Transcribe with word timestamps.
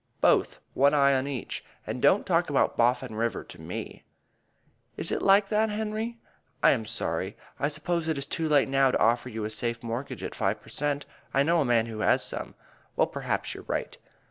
"Both. 0.19 0.57
One 0.73 0.95
eye 0.95 1.13
on 1.13 1.27
each. 1.27 1.63
And 1.85 2.01
don't 2.01 2.25
talk 2.25 2.49
about 2.49 2.75
Boffin 2.75 3.13
River 3.13 3.43
to 3.43 3.61
me." 3.61 4.03
"Is 4.97 5.11
it 5.11 5.21
like 5.21 5.49
that, 5.49 5.69
Henry? 5.69 6.17
I 6.63 6.71
am 6.71 6.87
sorry. 6.87 7.37
I 7.59 7.67
suppose 7.67 8.07
it's 8.07 8.25
too 8.25 8.49
late 8.49 8.67
now 8.67 8.89
to 8.89 8.97
offer 8.97 9.29
you 9.29 9.43
a 9.45 9.51
safe 9.51 9.83
mortgage 9.83 10.23
at 10.23 10.33
five 10.33 10.59
per 10.59 10.69
cent.? 10.69 11.05
I 11.35 11.43
know 11.43 11.61
a 11.61 11.65
man 11.65 11.85
who 11.85 11.99
has 11.99 12.23
some. 12.25 12.55
Well, 12.95 13.05
perhaps 13.05 13.53
you're 13.53 13.61
right." 13.65 13.95